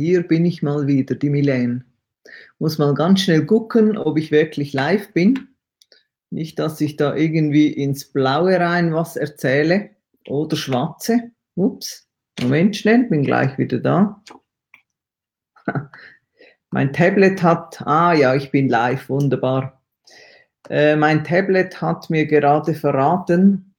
[0.00, 1.84] hier bin ich mal wieder, die Milene.
[2.58, 5.48] Muss mal ganz schnell gucken, ob ich wirklich live bin.
[6.30, 9.90] Nicht, dass ich da irgendwie ins Blaue rein was erzähle
[10.26, 11.32] oder schwatze.
[11.54, 12.08] Ups,
[12.40, 14.24] Moment schnell, bin gleich wieder da.
[16.70, 19.82] mein Tablet hat, ah ja, ich bin live, wunderbar.
[20.70, 23.74] Äh, mein Tablet hat mir gerade verraten,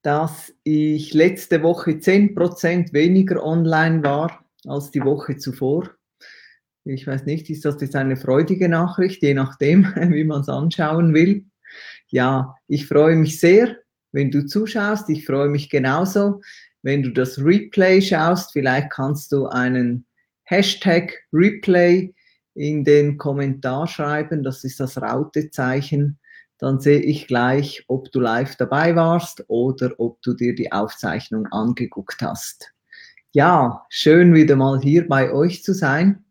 [0.00, 5.90] dass ich letzte Woche 10% weniger online war als die Woche zuvor.
[6.84, 11.14] Ich weiß nicht, ist das jetzt eine freudige Nachricht, je nachdem, wie man es anschauen
[11.14, 11.44] will.
[12.08, 13.76] Ja, ich freue mich sehr,
[14.12, 15.08] wenn du zuschaust.
[15.10, 16.40] Ich freue mich genauso,
[16.82, 18.52] wenn du das Replay schaust.
[18.52, 20.06] Vielleicht kannst du einen
[20.44, 22.14] Hashtag Replay
[22.54, 24.44] in den Kommentar schreiben.
[24.44, 26.18] Das ist das Rautezeichen.
[26.58, 31.46] Dann sehe ich gleich, ob du live dabei warst oder ob du dir die Aufzeichnung
[31.48, 32.75] angeguckt hast.
[33.36, 36.24] Ja, schön wieder mal hier bei euch zu sein.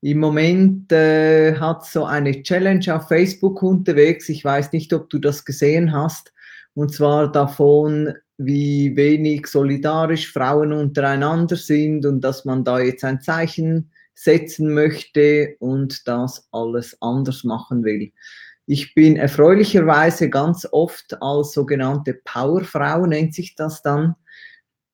[0.00, 4.26] Im Moment äh, hat so eine Challenge auf Facebook unterwegs.
[4.30, 6.32] Ich weiß nicht, ob du das gesehen hast.
[6.72, 13.20] Und zwar davon, wie wenig solidarisch Frauen untereinander sind und dass man da jetzt ein
[13.20, 18.12] Zeichen setzen möchte und das alles anders machen will.
[18.64, 24.14] Ich bin erfreulicherweise ganz oft als sogenannte Powerfrau, nennt sich das dann,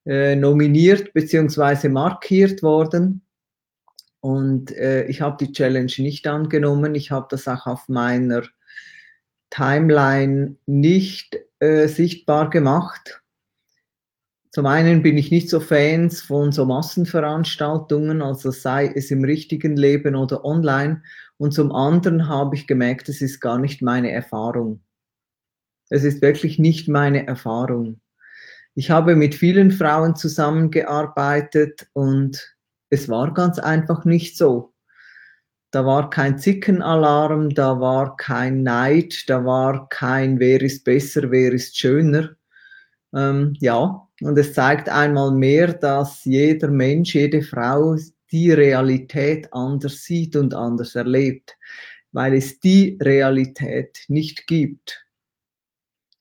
[0.06, 1.88] äh, nominiert bzw.
[1.88, 3.22] markiert worden.
[4.20, 6.94] Und äh, ich habe die Challenge nicht angenommen.
[6.94, 8.42] Ich habe das auch auf meiner
[9.50, 13.22] Timeline nicht äh, sichtbar gemacht.
[14.50, 19.76] Zum einen bin ich nicht so Fans von so Massenveranstaltungen, also sei es im richtigen
[19.76, 21.02] Leben oder online.
[21.36, 24.80] Und zum anderen habe ich gemerkt, es ist gar nicht meine Erfahrung.
[25.90, 28.00] Es ist wirklich nicht meine Erfahrung.
[28.78, 32.56] Ich habe mit vielen Frauen zusammengearbeitet und
[32.90, 34.74] es war ganz einfach nicht so.
[35.70, 41.54] Da war kein Zickenalarm, da war kein Neid, da war kein Wer ist besser, wer
[41.54, 42.36] ist schöner.
[43.14, 47.96] Ähm, ja, und es zeigt einmal mehr, dass jeder Mensch, jede Frau
[48.30, 51.56] die Realität anders sieht und anders erlebt,
[52.12, 55.05] weil es die Realität nicht gibt.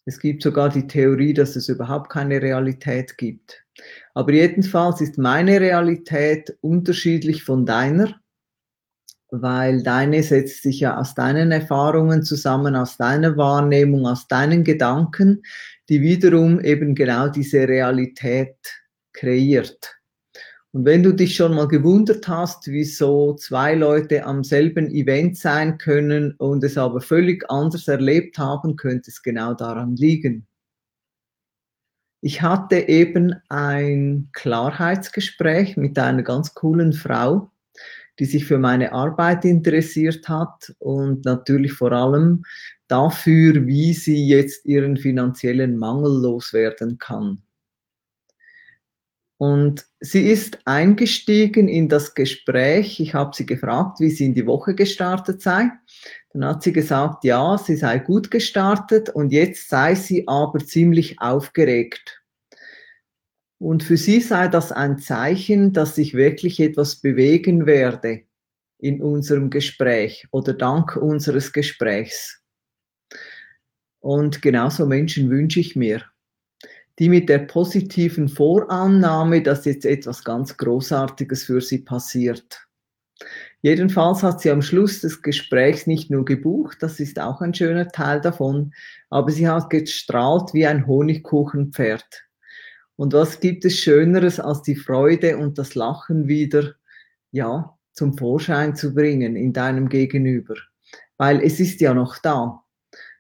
[0.06, 3.64] Es gibt sogar die Theorie, dass es überhaupt keine Realität gibt.
[4.14, 8.16] Aber jedenfalls ist meine Realität unterschiedlich von deiner,
[9.32, 15.42] weil deine setzt sich ja aus deinen Erfahrungen zusammen, aus deiner Wahrnehmung, aus deinen Gedanken,
[15.90, 18.56] die wiederum eben genau diese Realität
[19.12, 19.95] kreiert.
[20.76, 25.78] Und wenn du dich schon mal gewundert hast, wieso zwei Leute am selben Event sein
[25.78, 30.46] können und es aber völlig anders erlebt haben, könnte es genau daran liegen.
[32.20, 37.50] Ich hatte eben ein Klarheitsgespräch mit einer ganz coolen Frau,
[38.20, 42.44] die sich für meine Arbeit interessiert hat und natürlich vor allem
[42.90, 47.46] dafür, wie sie jetzt ihren finanziellen Mangel loswerden kann.
[49.38, 53.00] Und sie ist eingestiegen in das Gespräch.
[53.00, 55.70] Ich habe sie gefragt, wie sie in die Woche gestartet sei.
[56.32, 61.20] Dann hat sie gesagt, ja, sie sei gut gestartet und jetzt sei sie aber ziemlich
[61.20, 62.22] aufgeregt.
[63.58, 68.24] Und für sie sei das ein Zeichen, dass sich wirklich etwas bewegen werde
[68.80, 72.42] in unserem Gespräch oder dank unseres Gesprächs.
[74.00, 76.04] Und genauso Menschen wünsche ich mir,
[77.00, 82.66] die mit der positiven Vorannahme, dass jetzt etwas ganz Großartiges für sie passiert.
[83.62, 87.88] Jedenfalls hat sie am Schluss des Gesprächs nicht nur gebucht, das ist auch ein schöner
[87.88, 88.74] Teil davon,
[89.10, 92.24] aber sie hat gestrahlt wie ein Honigkuchenpferd.
[92.96, 96.76] Und was gibt es Schöneres, als die Freude und das Lachen wieder,
[97.32, 100.56] ja, zum Vorschein zu bringen in deinem Gegenüber?
[101.18, 102.64] Weil es ist ja noch da.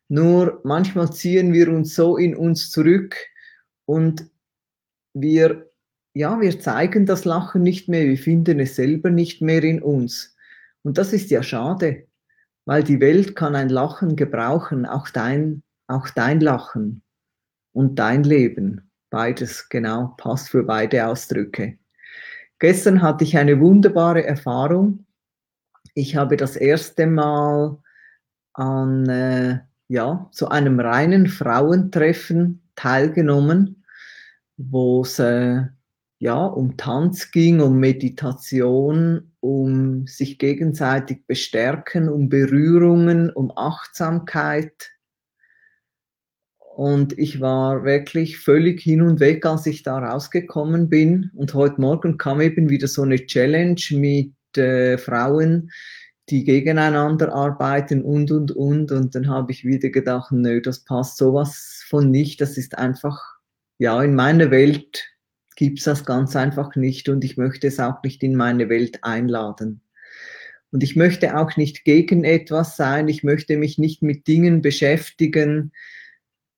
[0.07, 3.15] Nur manchmal ziehen wir uns so in uns zurück
[3.85, 4.29] und
[5.13, 5.71] wir,
[6.13, 10.35] ja, wir zeigen das Lachen nicht mehr, wir finden es selber nicht mehr in uns.
[10.83, 12.07] Und das ist ja schade,
[12.65, 17.01] weil die Welt kann ein Lachen gebrauchen, auch dein, auch dein Lachen
[17.73, 18.91] und dein Leben.
[19.09, 21.77] Beides, genau, passt für beide Ausdrücke.
[22.59, 25.05] Gestern hatte ich eine wunderbare Erfahrung.
[25.93, 27.77] Ich habe das erste Mal
[28.53, 33.84] an äh, ja, zu einem reinen Frauentreffen teilgenommen,
[34.57, 35.63] wo es äh,
[36.19, 44.91] ja, um Tanz ging, um Meditation, um sich gegenseitig bestärken, um Berührungen, um Achtsamkeit.
[46.75, 51.31] Und ich war wirklich völlig hin und weg, als ich da rausgekommen bin.
[51.33, 55.71] Und heute Morgen kam eben wieder so eine Challenge mit äh, Frauen,
[56.29, 58.91] die gegeneinander arbeiten und, und, und.
[58.91, 62.41] Und dann habe ich wieder gedacht, nö, das passt sowas von nicht.
[62.41, 63.34] Das ist einfach,
[63.77, 65.03] ja, in meiner Welt
[65.55, 69.03] gibt es das ganz einfach nicht und ich möchte es auch nicht in meine Welt
[69.03, 69.81] einladen.
[70.71, 75.71] Und ich möchte auch nicht gegen etwas sein, ich möchte mich nicht mit Dingen beschäftigen,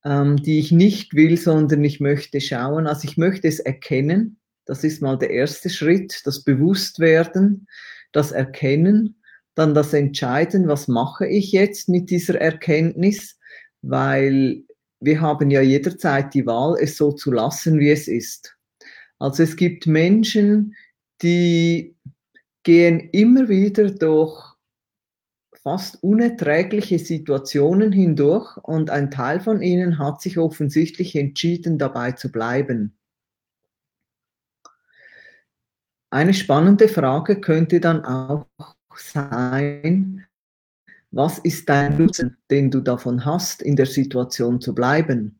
[0.03, 4.83] ähm, die ich nicht will, sondern ich möchte schauen, also ich möchte es erkennen, das
[4.83, 7.67] ist mal der erste Schritt, das Bewusstwerden,
[8.11, 9.21] das Erkennen,
[9.55, 13.39] dann das Entscheiden, was mache ich jetzt mit dieser Erkenntnis,
[13.81, 14.63] weil
[14.99, 18.57] wir haben ja jederzeit die Wahl, es so zu lassen, wie es ist.
[19.19, 20.75] Also es gibt Menschen,
[21.21, 21.95] die
[22.63, 24.57] gehen immer wieder durch
[25.63, 32.31] fast unerträgliche Situationen hindurch und ein Teil von ihnen hat sich offensichtlich entschieden, dabei zu
[32.31, 32.97] bleiben.
[36.09, 38.47] Eine spannende Frage könnte dann auch
[38.95, 40.26] sein,
[41.11, 45.39] was ist dein Nutzen, den du davon hast, in der Situation zu bleiben?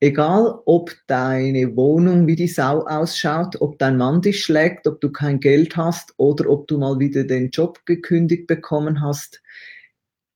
[0.00, 5.12] Egal, ob deine Wohnung wie die Sau ausschaut, ob dein Mann dich schlägt, ob du
[5.12, 9.42] kein Geld hast oder ob du mal wieder den Job gekündigt bekommen hast,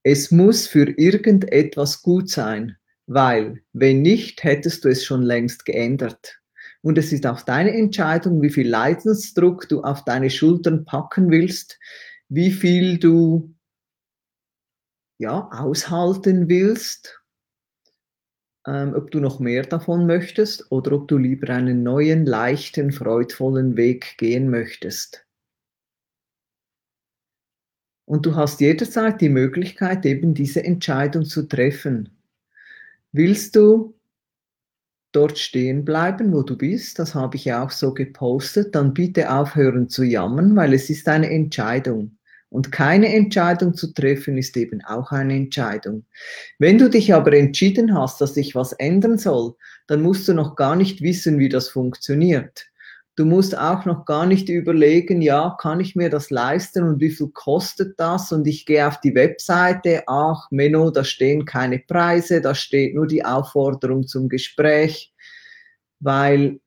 [0.02, 2.76] es muss für irgendetwas gut sein,
[3.06, 6.40] weil wenn nicht, hättest du es schon längst geändert.
[6.82, 11.78] Und es ist auch deine Entscheidung, wie viel Leidensdruck du auf deine Schultern packen willst,
[12.28, 13.54] wie viel du
[15.18, 17.24] ja, aushalten willst
[18.66, 23.76] ähm, ob du noch mehr davon möchtest oder ob du lieber einen neuen, leichten, freudvollen
[23.76, 25.26] Weg gehen möchtest.
[28.06, 32.10] Und du hast jederzeit die Möglichkeit, eben diese Entscheidung zu treffen.
[33.12, 33.94] Willst du
[35.12, 36.98] dort stehen bleiben, wo du bist?
[36.98, 38.74] Das habe ich ja auch so gepostet.
[38.74, 42.18] Dann bitte aufhören zu jammern, weil es ist eine Entscheidung.
[42.54, 46.04] Und keine Entscheidung zu treffen ist eben auch eine Entscheidung.
[46.60, 49.56] Wenn du dich aber entschieden hast, dass sich was ändern soll,
[49.88, 52.66] dann musst du noch gar nicht wissen, wie das funktioniert.
[53.16, 57.10] Du musst auch noch gar nicht überlegen, ja, kann ich mir das leisten und wie
[57.10, 58.30] viel kostet das?
[58.30, 63.08] Und ich gehe auf die Webseite, ach, Menno, da stehen keine Preise, da steht nur
[63.08, 65.12] die Aufforderung zum Gespräch,
[65.98, 66.60] weil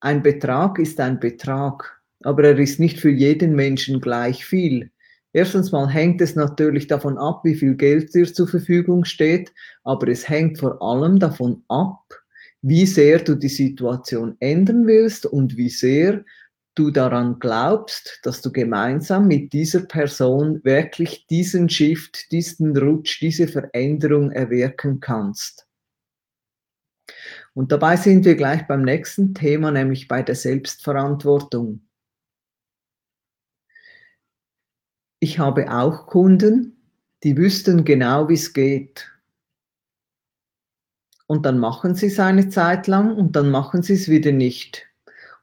[0.00, 4.90] ein Betrag ist ein Betrag, aber er ist nicht für jeden Menschen gleich viel.
[5.36, 9.52] Erstens mal hängt es natürlich davon ab, wie viel Geld dir zur Verfügung steht,
[9.84, 12.04] aber es hängt vor allem davon ab,
[12.62, 16.24] wie sehr du die Situation ändern willst und wie sehr
[16.74, 23.46] du daran glaubst, dass du gemeinsam mit dieser Person wirklich diesen Shift, diesen Rutsch, diese
[23.46, 25.66] Veränderung erwirken kannst.
[27.52, 31.85] Und dabei sind wir gleich beim nächsten Thema, nämlich bei der Selbstverantwortung.
[35.18, 36.76] Ich habe auch Kunden,
[37.22, 39.10] die wüssten genau, wie es geht.
[41.26, 44.86] Und dann machen sie es eine Zeit lang und dann machen sie es wieder nicht.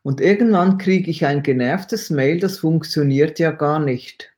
[0.02, 4.34] Und irgendwann kriege ich ein genervtes Mail, das funktioniert ja gar nicht.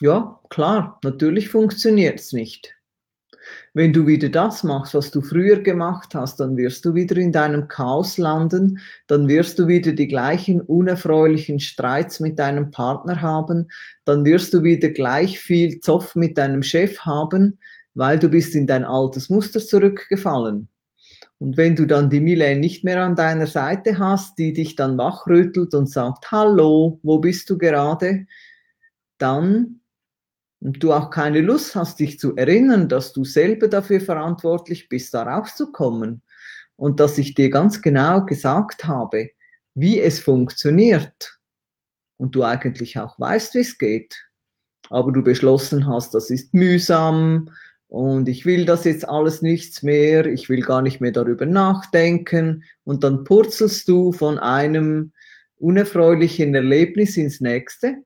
[0.00, 2.74] Ja, klar, natürlich funktioniert es nicht.
[3.74, 7.32] Wenn du wieder das machst, was du früher gemacht hast, dann wirst du wieder in
[7.32, 13.68] deinem Chaos landen, dann wirst du wieder die gleichen unerfreulichen Streits mit deinem Partner haben,
[14.04, 17.58] dann wirst du wieder gleich viel Zoff mit deinem Chef haben,
[17.94, 20.68] weil du bist in dein altes Muster zurückgefallen.
[21.42, 24.96] Und wenn du dann die Milene nicht mehr an deiner Seite hast, die dich dann
[24.96, 28.26] wachrüttelt und sagt, hallo, wo bist du gerade?
[29.18, 29.80] Dann
[30.62, 35.12] und du auch keine Lust hast, dich zu erinnern, dass du selber dafür verantwortlich bist,
[35.12, 36.22] da rauszukommen.
[36.76, 39.30] Und dass ich dir ganz genau gesagt habe,
[39.74, 41.38] wie es funktioniert.
[42.16, 44.24] Und du eigentlich auch weißt, wie es geht,
[44.88, 47.50] aber du beschlossen hast, das ist mühsam.
[47.88, 52.62] Und ich will das jetzt alles nichts mehr, ich will gar nicht mehr darüber nachdenken.
[52.84, 55.12] Und dann purzelst du von einem
[55.56, 57.96] unerfreulichen Erlebnis ins nächste.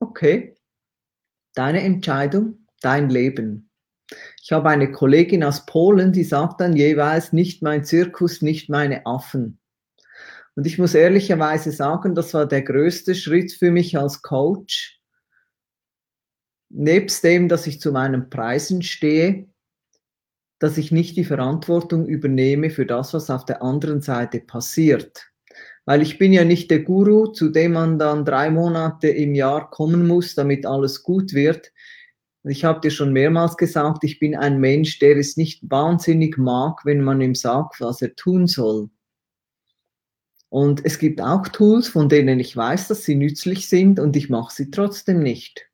[0.00, 0.55] Okay,
[1.56, 3.70] Deine Entscheidung, dein Leben.
[4.42, 9.06] Ich habe eine Kollegin aus Polen, die sagt dann jeweils, nicht mein Zirkus, nicht meine
[9.06, 9.58] Affen.
[10.54, 15.00] Und ich muss ehrlicherweise sagen, das war der größte Schritt für mich als Coach.
[16.68, 19.48] Nebst dem, dass ich zu meinen Preisen stehe,
[20.58, 25.26] dass ich nicht die Verantwortung übernehme für das, was auf der anderen Seite passiert.
[25.86, 29.70] Weil ich bin ja nicht der Guru, zu dem man dann drei Monate im Jahr
[29.70, 31.72] kommen muss, damit alles gut wird.
[32.42, 36.84] Ich habe dir schon mehrmals gesagt, ich bin ein Mensch, der es nicht wahnsinnig mag,
[36.84, 38.90] wenn man ihm sagt, was er tun soll.
[40.48, 44.28] Und es gibt auch Tools, von denen ich weiß, dass sie nützlich sind und ich
[44.28, 45.68] mache sie trotzdem nicht.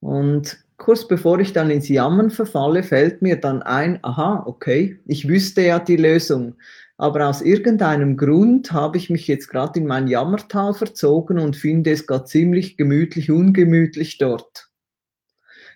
[0.00, 5.28] Und kurz bevor ich dann ins Jammern verfalle, fällt mir dann ein, aha, okay, ich
[5.28, 6.56] wüsste ja die Lösung.
[6.96, 11.92] Aber aus irgendeinem Grund habe ich mich jetzt gerade in mein Jammertal verzogen und finde
[11.92, 14.68] es gerade ziemlich gemütlich, ungemütlich dort.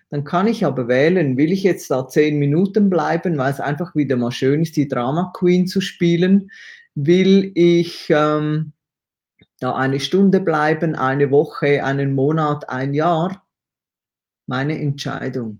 [0.09, 3.95] Dann kann ich aber wählen, will ich jetzt da zehn Minuten bleiben, weil es einfach
[3.95, 6.51] wieder mal schön ist, die Drama Queen zu spielen?
[6.95, 8.73] Will ich ähm,
[9.59, 13.44] da eine Stunde bleiben, eine Woche, einen Monat, ein Jahr?
[14.47, 15.59] Meine Entscheidung.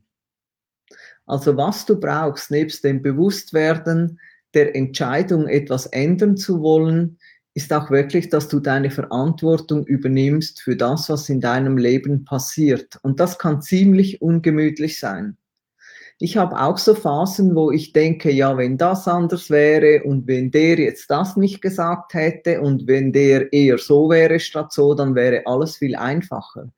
[1.25, 4.19] Also was du brauchst, nebst dem Bewusstwerden
[4.53, 7.17] der Entscheidung, etwas ändern zu wollen,
[7.55, 12.99] ist auch wirklich, dass du deine Verantwortung übernimmst für das, was in deinem Leben passiert.
[13.01, 15.37] Und das kann ziemlich ungemütlich sein.
[16.17, 20.49] Ich habe auch so Phasen, wo ich denke, ja, wenn das anders wäre und wenn
[20.49, 25.13] der jetzt das nicht gesagt hätte und wenn der eher so wäre statt so, dann
[25.13, 26.71] wäre alles viel einfacher.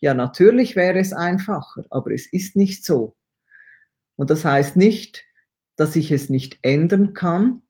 [0.00, 3.16] Ja, natürlich wäre es einfacher, aber es ist nicht so.
[4.14, 5.24] Und das heißt nicht,
[5.74, 7.62] dass ich es nicht ändern kann,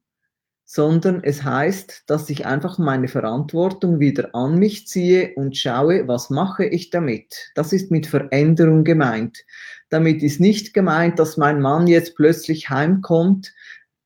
[0.66, 6.30] sondern es heißt, dass ich einfach meine Verantwortung wieder an mich ziehe und schaue, was
[6.30, 7.50] mache ich damit.
[7.54, 9.44] Das ist mit Veränderung gemeint.
[9.90, 13.54] Damit ist nicht gemeint, dass mein Mann jetzt plötzlich heimkommt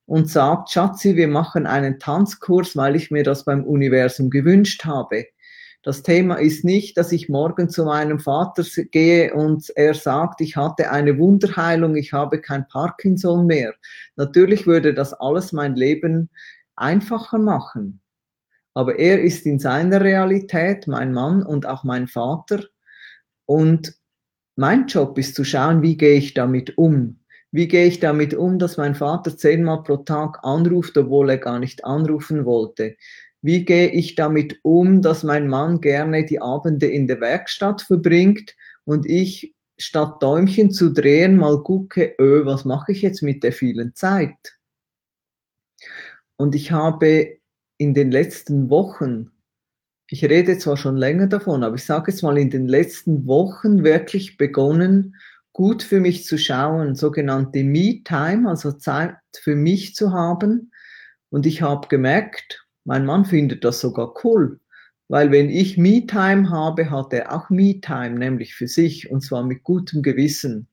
[0.07, 5.27] und sagt, Schatzi, wir machen einen Tanzkurs, weil ich mir das beim Universum gewünscht habe.
[5.83, 10.57] Das Thema ist nicht, dass ich morgen zu meinem Vater gehe und er sagt, ich
[10.57, 13.75] hatte eine Wunderheilung, ich habe kein Parkinson mehr.
[14.17, 16.31] Natürlich würde das alles mein Leben
[16.75, 18.01] einfacher machen.
[18.75, 22.65] Aber er ist in seiner Realität mein Mann und auch mein Vater.
[23.47, 23.95] Und
[24.59, 27.21] mein Job ist zu schauen, wie gehe ich damit um.
[27.53, 31.61] Wie gehe ich damit um, dass mein Vater zehnmal pro Tag anruft, obwohl er gar
[31.61, 32.97] nicht anrufen wollte?
[33.41, 38.57] Wie gehe ich damit um, dass mein Mann gerne die Abende in der Werkstatt verbringt
[38.85, 43.53] und ich statt Däumchen zu drehen mal gucke, öh, was mache ich jetzt mit der
[43.53, 44.59] vielen Zeit?
[46.37, 47.39] Und ich habe
[47.77, 49.31] in den letzten Wochen,
[50.11, 53.85] ich rede zwar schon länger davon, aber ich sage jetzt mal in den letzten Wochen
[53.85, 55.17] wirklich begonnen,
[55.53, 60.73] gut für mich zu schauen, sogenannte Me-Time, also Zeit für mich zu haben.
[61.29, 64.61] Und ich habe gemerkt, mein Mann findet das sogar cool,
[65.09, 69.63] weil wenn ich Me-Time habe, hat er auch Me-Time, nämlich für sich und zwar mit
[69.63, 70.69] gutem Gewissen.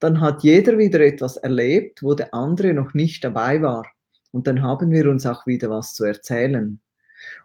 [0.00, 3.86] Dann hat jeder wieder etwas erlebt, wo der andere noch nicht dabei war.
[4.32, 6.80] Und dann haben wir uns auch wieder was zu erzählen.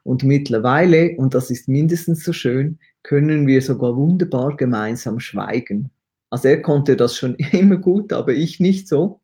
[0.04, 5.92] Und mittlerweile, und das ist mindestens so schön, können wir sogar wunderbar gemeinsam schweigen.
[6.30, 9.22] Also er konnte das schon immer gut, aber ich nicht so.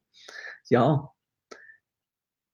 [0.70, 1.13] Ja,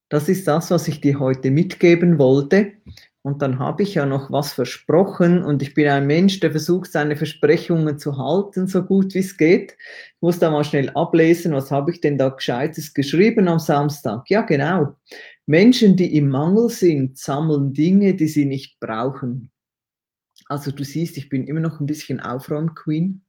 [0.10, 2.74] das ist das, was ich dir heute mitgeben wollte.
[3.22, 6.92] Und dann habe ich ja noch was versprochen und ich bin ein Mensch, der versucht,
[6.92, 9.74] seine Versprechungen zu halten, so gut wie es geht.
[10.16, 14.30] Ich muss da mal schnell ablesen, was habe ich denn da gescheites geschrieben am Samstag?
[14.30, 14.96] Ja, genau.
[15.50, 19.50] Menschen, die im Mangel sind, sammeln Dinge, die sie nicht brauchen.
[20.46, 23.26] Also du siehst, ich bin immer noch ein bisschen Aufräum-Queen.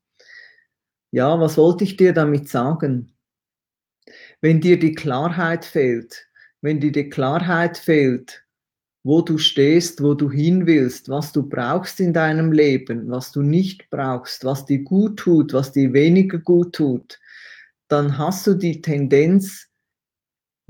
[1.13, 3.17] Ja, was wollte ich dir damit sagen?
[4.43, 6.29] Wenn dir die Klarheit fehlt,
[6.61, 8.45] wenn dir die Klarheit fehlt,
[9.03, 13.41] wo du stehst, wo du hin willst, was du brauchst in deinem Leben, was du
[13.41, 17.19] nicht brauchst, was dir gut tut, was dir weniger gut tut,
[17.89, 19.70] dann hast du die Tendenz,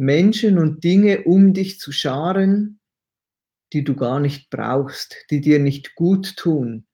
[0.00, 2.80] Menschen und Dinge um dich zu scharen,
[3.74, 6.86] die du gar nicht brauchst, die dir nicht gut tun,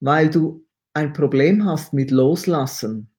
[0.00, 3.10] weil du ein Problem hast mit Loslassen,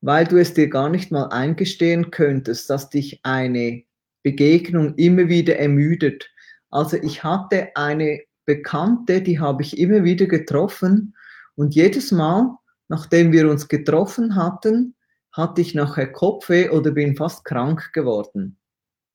[0.00, 3.84] weil du es dir gar nicht mal eingestehen könntest, dass dich eine
[4.22, 6.30] Begegnung immer wieder ermüdet.
[6.70, 11.14] Also ich hatte eine Bekannte, die habe ich immer wieder getroffen
[11.54, 12.56] und jedes Mal,
[12.88, 14.95] nachdem wir uns getroffen hatten,
[15.36, 18.58] hatte ich nachher Kopfweh oder bin fast krank geworden.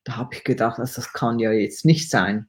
[0.04, 2.48] Da habe ich gedacht, also das kann ja jetzt nicht sein.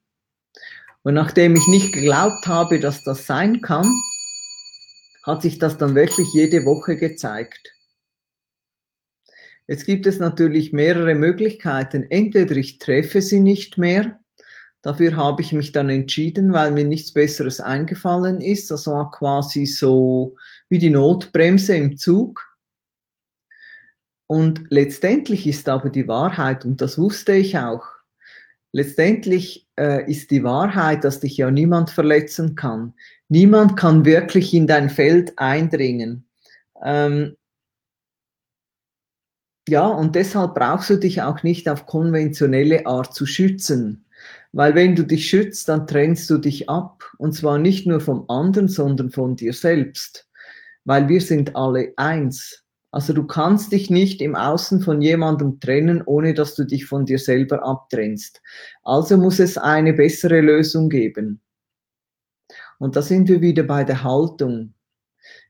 [1.02, 3.87] Und nachdem ich nicht geglaubt habe, dass das sein kann,
[5.25, 7.73] hat sich das dann wirklich jede Woche gezeigt.
[9.67, 12.05] Jetzt gibt es natürlich mehrere Möglichkeiten.
[12.11, 14.21] Entweder ich treffe sie nicht mehr.
[14.83, 18.71] Dafür habe ich mich dann entschieden, weil mir nichts Besseres eingefallen ist.
[18.71, 20.37] Das war quasi so
[20.69, 22.52] wie die Notbremse im Zug.
[24.33, 27.85] Und letztendlich ist aber die Wahrheit, und das wusste ich auch,
[28.73, 32.95] letztendlich äh, ist die Wahrheit, dass dich ja niemand verletzen kann.
[33.29, 36.25] Niemand kann wirklich in dein Feld eindringen.
[36.83, 37.37] Ähm,
[39.69, 44.07] ja, und deshalb brauchst du dich auch nicht auf konventionelle Art zu schützen.
[44.53, 47.05] Weil wenn du dich schützt, dann trennst du dich ab.
[47.19, 50.27] Und zwar nicht nur vom anderen, sondern von dir selbst.
[50.87, 52.62] Weil wir sind alle eins.
[52.93, 57.07] Also du kannst dich nicht im Außen von jemandem trennen, ohne dass du dich von
[57.07, 58.43] dir selber abtrennst.
[58.83, 61.41] Also muss es eine bessere Lösung geben.
[62.79, 64.75] Und da sind wir wieder bei der Haltung.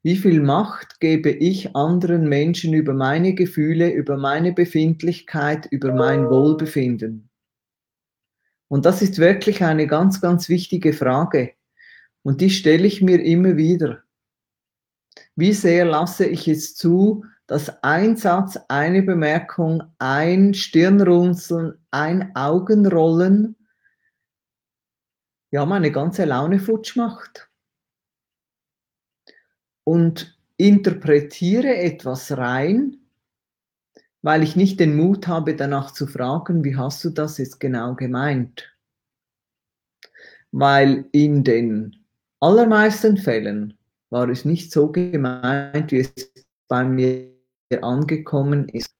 [0.04, 6.30] Wie viel Macht gebe ich anderen Menschen über meine Gefühle, über meine Befindlichkeit, über mein
[6.30, 7.28] Wohlbefinden?
[8.68, 11.54] Und das ist wirklich eine ganz, ganz wichtige Frage.
[12.22, 14.04] Und die stelle ich mir immer wieder.
[15.34, 23.56] Wie sehr lasse ich es zu, dass ein Satz, eine Bemerkung, ein Stirnrunzeln, ein Augenrollen
[25.50, 27.50] ja meine ganze Laune futsch macht?
[29.84, 32.98] Und interpretiere etwas rein,
[34.22, 37.94] weil ich nicht den Mut habe, danach zu fragen, wie hast du das jetzt genau
[37.94, 38.72] gemeint?
[40.52, 42.04] Weil in den
[42.38, 43.76] allermeisten Fällen
[44.10, 46.32] war es nicht so gemeint, wie es
[46.68, 47.31] bei mir
[47.80, 48.90] angekommen ist.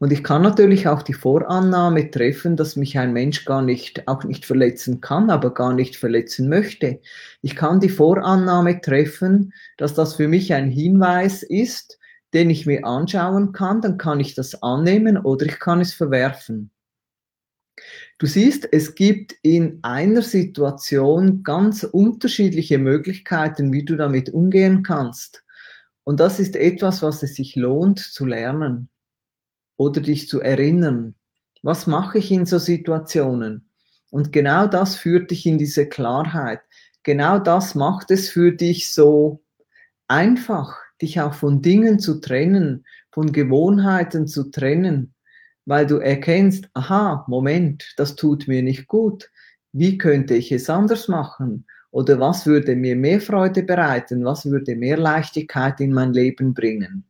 [0.00, 4.22] Und ich kann natürlich auch die Vorannahme treffen, dass mich ein Mensch gar nicht, auch
[4.22, 7.00] nicht verletzen kann, aber gar nicht verletzen möchte.
[7.42, 11.98] Ich kann die Vorannahme treffen, dass das für mich ein Hinweis ist,
[12.32, 16.70] den ich mir anschauen kann, dann kann ich das annehmen oder ich kann es verwerfen.
[18.18, 25.44] Du siehst, es gibt in einer Situation ganz unterschiedliche Möglichkeiten, wie du damit umgehen kannst.
[26.08, 28.88] Und das ist etwas, was es sich lohnt zu lernen
[29.76, 31.16] oder dich zu erinnern.
[31.60, 33.68] Was mache ich in so Situationen?
[34.08, 36.60] Und genau das führt dich in diese Klarheit.
[37.02, 39.44] Genau das macht es für dich so
[40.06, 45.12] einfach, dich auch von Dingen zu trennen, von Gewohnheiten zu trennen,
[45.66, 49.30] weil du erkennst, aha, Moment, das tut mir nicht gut.
[49.72, 51.66] Wie könnte ich es anders machen?
[51.90, 54.24] Oder was würde mir mehr Freude bereiten?
[54.24, 57.04] Was würde mehr Leichtigkeit in mein Leben bringen?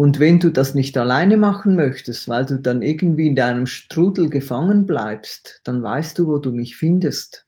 [0.00, 4.30] Und wenn du das nicht alleine machen möchtest, weil du dann irgendwie in deinem Strudel
[4.30, 7.46] gefangen bleibst, dann weißt du, wo du mich findest.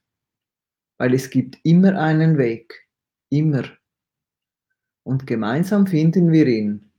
[0.99, 2.87] Weil es gibt immer einen Weg.
[3.31, 3.63] Immer.
[5.01, 6.92] Und gemeinsam finden wir ihn.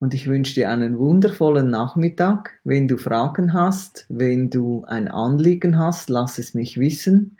[0.00, 2.58] Und ich wünsche dir einen wundervollen Nachmittag.
[2.64, 7.36] Wenn du Fragen hast, wenn du ein Anliegen hast, lass es mich wissen.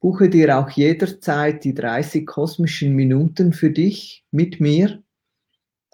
[0.00, 5.02] Buche dir auch jederzeit die 30 kosmischen Minuten für dich mit mir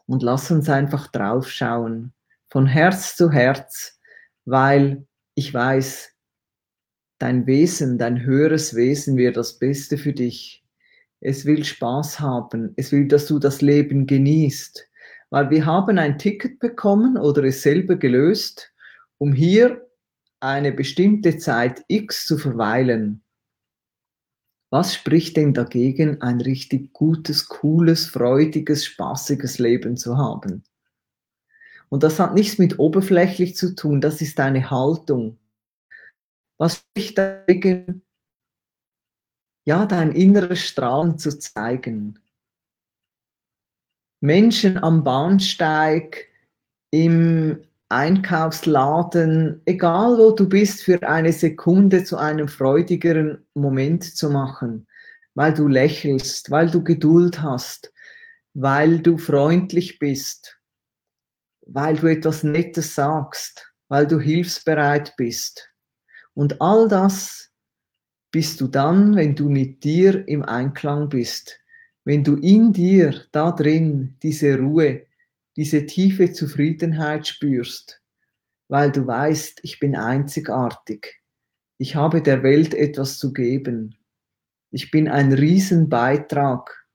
[0.06, 2.14] und lass uns einfach draufschauen,
[2.48, 4.00] von Herz zu Herz,
[4.46, 6.12] weil ich weiß,
[7.18, 10.64] dein Wesen, dein höheres Wesen wird das Beste für dich.
[11.20, 14.89] Es will Spaß haben, es will, dass du das Leben genießt,
[15.30, 18.72] weil wir haben ein Ticket bekommen oder es selber gelöst,
[19.18, 19.88] um hier
[20.40, 23.22] eine bestimmte Zeit X zu verweilen.
[24.70, 30.64] Was spricht denn dagegen, ein richtig gutes, cooles, freudiges, spaßiges Leben zu haben?
[31.88, 35.38] Und das hat nichts mit oberflächlich zu tun, das ist eine Haltung.
[36.56, 38.02] Was spricht dagegen,
[39.66, 42.20] ja, dein inneres Strahlen zu zeigen?
[44.20, 46.28] Menschen am Bahnsteig,
[46.90, 54.86] im Einkaufsladen, egal wo du bist, für eine Sekunde zu einem freudigeren Moment zu machen,
[55.34, 57.92] weil du lächelst, weil du Geduld hast,
[58.54, 60.58] weil du freundlich bist,
[61.66, 65.68] weil du etwas Nettes sagst, weil du hilfsbereit bist.
[66.34, 67.50] Und all das
[68.30, 71.59] bist du dann, wenn du mit dir im Einklang bist,
[72.04, 75.06] wenn du in dir, da drin, diese Ruhe,
[75.56, 78.00] diese tiefe Zufriedenheit spürst,
[78.68, 81.20] weil du weißt, ich bin einzigartig.
[81.78, 83.96] Ich habe der Welt etwas zu geben.
[84.70, 86.86] Ich bin ein Riesenbeitrag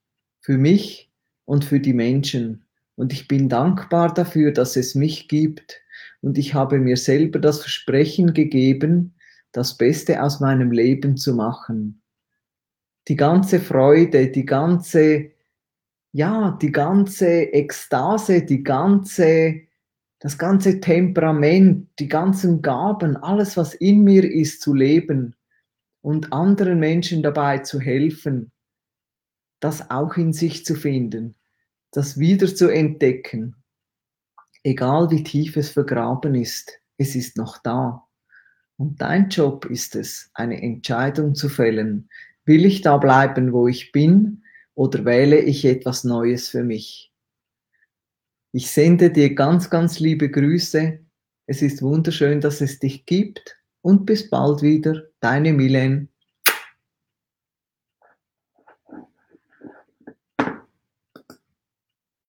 [0.42, 1.12] für mich
[1.46, 2.66] und für die Menschen.
[2.96, 5.82] Und ich bin dankbar dafür, dass es mich gibt.
[6.22, 9.16] Und ich habe mir selber das Versprechen gegeben,
[9.52, 12.02] das Beste aus meinem Leben zu machen.
[13.08, 15.32] Die ganze Freude, die ganze
[16.16, 19.64] ja, die ganze Ekstase, die ganze,
[20.20, 25.36] das ganze Temperament, die ganzen Gaben, alles, was in mir ist, zu leben
[26.00, 28.54] und anderen Menschen dabei zu helfen,
[29.60, 31.36] das auch in sich zu finden,
[31.92, 33.58] das wieder zu entdecken,
[34.64, 38.08] egal wie tief es vergraben ist, es ist noch da.
[38.78, 42.08] Und dein Job ist es, eine Entscheidung zu fällen.
[42.46, 44.44] Will ich da bleiben, wo ich bin,
[44.76, 47.12] oder wähle ich etwas Neues für mich?
[48.52, 51.00] Ich sende dir ganz, ganz liebe Grüße.
[51.48, 55.04] Es ist wunderschön, dass es dich gibt und bis bald wieder.
[55.20, 56.10] Deine Milen.